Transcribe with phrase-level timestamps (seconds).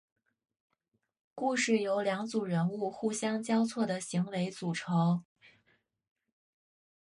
[1.35, 5.23] 故事由两组人物互相交错的行为组成。